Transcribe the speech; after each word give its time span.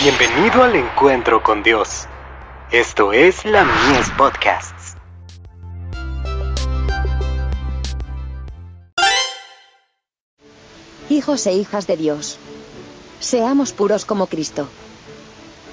Bienvenido 0.00 0.62
al 0.62 0.76
encuentro 0.76 1.42
con 1.42 1.64
Dios. 1.64 2.06
Esto 2.70 3.12
es 3.12 3.44
la 3.44 3.64
Mies 3.64 4.08
Podcasts. 4.16 4.94
Hijos 11.10 11.44
e 11.48 11.54
hijas 11.54 11.88
de 11.88 11.96
Dios. 11.96 12.38
Seamos 13.18 13.72
puros 13.72 14.04
como 14.04 14.28
Cristo. 14.28 14.68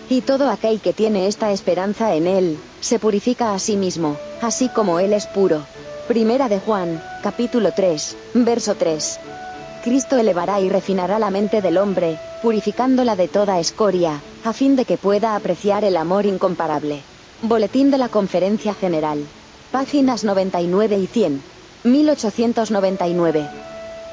Y 0.09 0.21
todo 0.21 0.49
aquel 0.49 0.81
que 0.81 0.93
tiene 0.93 1.27
esta 1.27 1.51
esperanza 1.51 2.15
en 2.15 2.25
Él, 2.25 2.57
se 2.81 2.97
purifica 2.97 3.53
a 3.53 3.59
sí 3.59 3.77
mismo, 3.77 4.17
así 4.41 4.69
como 4.69 4.99
Él 4.99 5.13
es 5.13 5.27
puro. 5.27 5.61
Primera 6.07 6.49
de 6.49 6.59
Juan, 6.59 6.99
capítulo 7.21 7.73
3, 7.75 8.17
verso 8.33 8.73
3. 8.73 9.19
Cristo 9.83 10.17
elevará 10.17 10.59
y 10.61 10.69
refinará 10.69 11.19
la 11.19 11.29
mente 11.29 11.61
del 11.61 11.77
hombre, 11.77 12.17
purificándola 12.45 13.15
de 13.15 13.27
toda 13.27 13.59
escoria, 13.59 14.21
a 14.43 14.53
fin 14.53 14.75
de 14.75 14.85
que 14.85 14.99
pueda 14.99 15.35
apreciar 15.35 15.83
el 15.83 15.97
amor 15.97 16.27
incomparable. 16.27 17.01
Boletín 17.41 17.89
de 17.89 17.97
la 17.97 18.07
Conferencia 18.07 18.75
General. 18.75 19.17
Páginas 19.71 20.23
99 20.23 20.95
y 20.95 21.07
100. 21.07 21.41
1899. 21.85 23.49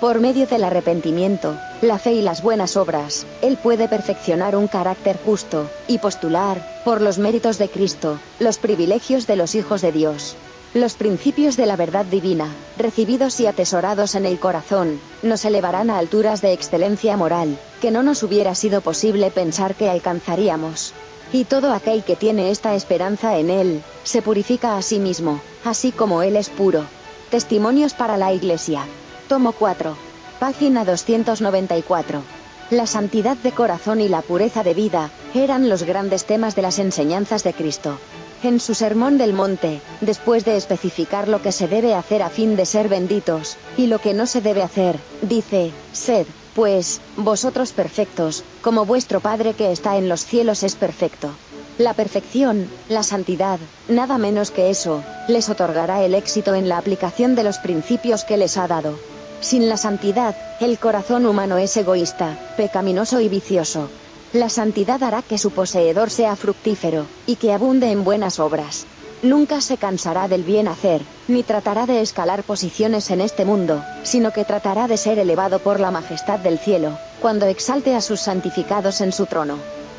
Por 0.01 0.21
medio 0.21 0.47
del 0.47 0.65
arrepentimiento, 0.65 1.59
la 1.83 1.99
fe 1.99 2.15
y 2.15 2.23
las 2.23 2.43
buenas 2.43 2.79
obras, 2.79 3.27
Él 3.43 3.59
puede 3.63 3.87
perfeccionar 3.87 4.57
un 4.57 4.67
carácter 4.67 5.19
justo, 5.23 5.69
y 5.87 5.99
postular, 5.99 6.81
por 6.87 7.03
los 7.03 7.19
méritos 7.19 7.59
de 7.59 7.69
Cristo, 7.69 8.19
los 8.41 8.57
privilegios 8.57 9.27
de 9.27 9.37
los 9.37 9.55
hijos 9.55 9.83
de 9.83 9.93
Dios. 9.93 10.37
Los 10.75 10.95
principios 10.95 11.59
de 11.59 11.67
la 11.67 11.77
verdad 11.77 12.07
divina, 12.07 12.49
recibidos 12.79 13.39
y 13.41 13.47
atesorados 13.47 14.15
en 14.15 14.25
el 14.25 14.39
corazón, 14.39 14.99
nos 15.23 15.45
elevarán 15.45 15.91
a 15.91 15.99
alturas 15.99 16.41
de 16.41 16.55
excelencia 16.55 17.15
moral, 17.19 17.59
que 17.83 17.91
no 17.91 18.03
nos 18.03 18.23
hubiera 18.23 18.55
sido 18.55 18.81
posible 18.81 19.31
pensar 19.31 19.75
que 19.75 19.91
alcanzaríamos. 19.91 20.95
Y 21.31 21.45
todo 21.45 21.75
aquel 21.75 22.05
que 22.05 22.17
tiene 22.17 22.51
esta 22.51 22.75
esperanza 22.75 23.37
en 23.37 23.51
Él, 23.51 23.83
se 24.03 24.23
purifica 24.23 24.79
a 24.79 24.83
sí 24.83 24.99
mismo, 24.99 25.43
así 25.63 25.93
como 25.93 26.23
Él 26.23 26.37
es 26.37 26.49
puro. 26.49 26.85
Testimonios 27.31 27.93
para 27.93 28.17
la 28.17 28.33
Iglesia. 28.33 28.87
Tomo 29.29 29.53
4. 29.53 29.95
Página 30.41 30.87
294. 30.87 32.23
La 32.71 32.87
santidad 32.87 33.37
de 33.37 33.53
corazón 33.53 34.01
y 34.01 34.09
la 34.09 34.23
pureza 34.23 34.63
de 34.63 34.73
vida, 34.73 35.11
eran 35.35 35.69
los 35.69 35.83
grandes 35.83 36.25
temas 36.25 36.57
de 36.57 36.63
las 36.63 36.79
enseñanzas 36.79 37.45
de 37.45 37.53
Cristo. 37.53 37.99
En 38.43 38.59
su 38.59 38.75
Sermón 38.75 39.19
del 39.19 39.35
Monte, 39.35 39.81
después 40.01 40.45
de 40.45 40.57
especificar 40.57 41.29
lo 41.29 41.41
que 41.41 41.53
se 41.53 41.69
debe 41.69 41.95
hacer 41.95 42.23
a 42.23 42.29
fin 42.29 42.57
de 42.57 42.67
ser 42.67 42.89
benditos, 42.89 43.57
y 43.77 43.87
lo 43.87 44.01
que 44.01 44.15
no 44.15 44.27
se 44.27 44.41
debe 44.41 44.63
hacer, 44.65 44.99
dice, 45.23 45.71
Sed, 45.93 46.27
pues, 46.53 47.01
vosotros 47.17 47.71
perfectos, 47.73 48.43
como 48.61 48.85
vuestro 48.85 49.21
Padre 49.21 49.55
que 49.55 49.71
está 49.71 49.97
en 49.97 50.09
los 50.09 50.25
cielos 50.25 50.65
es 50.65 50.75
perfecto. 50.75 51.31
La 51.79 51.95
perfección, 51.95 52.69
la 52.89 53.05
santidad, 53.05 53.61
nada 53.89 54.19
menos 54.19 54.51
que 54.51 54.71
eso, 54.71 55.05
les 55.29 55.49
otorgará 55.49 56.03
el 56.03 56.15
éxito 56.15 56.57
en 56.57 56.69
la 56.69 56.79
aplicación 56.79 57.37
de 57.37 57.45
los 57.45 57.59
principios 57.59 58.25
que 58.25 58.37
les 58.37 58.57
ha 58.59 58.67
dado. 58.67 58.99
Sin 59.41 59.69
la 59.69 59.77
santidad, 59.77 60.37
el 60.61 60.79
corazón 60.79 61.27
humano 61.27 61.59
es 61.59 61.77
egoísta, 61.77 62.39
pecaminoso 62.57 63.21
y 63.21 63.29
vicioso. 63.29 63.89
La 64.33 64.49
santidad 64.49 65.03
hará 65.03 65.21
que 65.21 65.37
su 65.37 65.51
poseedor 65.51 66.09
sea 66.09 66.37
fructífero, 66.37 67.05
y 67.27 67.37
que 67.37 67.53
abunde 67.53 67.91
en 67.91 68.03
buenas 68.03 68.41
obras. 68.41 68.87
Nunca 69.23 69.61
se 69.61 69.77
cansará 69.77 70.27
del 70.27 70.43
bien 70.43 70.69
hacer, 70.69 71.03
ni 71.29 71.43
tratará 71.43 71.85
de 71.85 72.01
escalar 72.01 72.43
posiciones 72.43 73.11
en 73.11 73.21
este 73.21 73.45
mundo, 73.45 73.85
sino 74.05 74.33
que 74.33 74.45
tratará 74.45 74.89
de 74.89 74.97
ser 74.97 75.19
elevado 75.19 75.59
por 75.59 75.81
la 75.81 75.91
majestad 75.91 76.39
del 76.39 76.59
cielo, 76.59 76.99
cuando 77.21 77.47
exalte 77.47 77.95
a 77.95 78.01
sus 78.01 78.21
santificados 78.21 79.03
en 79.03 79.13
su 79.13 79.27
trono. 79.27 79.59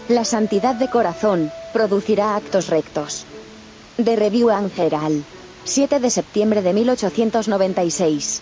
La 0.09 0.25
santidad 0.25 0.75
de 0.75 0.89
corazón, 0.89 1.51
producirá 1.71 2.35
actos 2.35 2.67
rectos. 2.67 3.25
De 3.97 4.15
Review 4.15 4.49
Angeral. 4.49 5.23
7 5.63 5.99
de 5.99 6.09
septiembre 6.09 6.61
de 6.63 6.73
1896. 6.73 8.41